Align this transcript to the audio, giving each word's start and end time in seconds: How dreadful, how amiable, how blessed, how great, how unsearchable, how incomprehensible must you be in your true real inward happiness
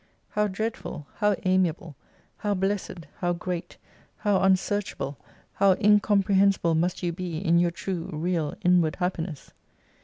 How 0.29 0.47
dreadful, 0.47 1.05
how 1.17 1.35
amiable, 1.43 1.95
how 2.37 2.55
blessed, 2.55 3.01
how 3.17 3.33
great, 3.33 3.77
how 4.17 4.41
unsearchable, 4.41 5.19
how 5.53 5.73
incomprehensible 5.73 6.73
must 6.73 7.03
you 7.03 7.11
be 7.13 7.37
in 7.37 7.59
your 7.59 7.69
true 7.69 8.09
real 8.11 8.55
inward 8.63 8.95
happiness 8.95 9.51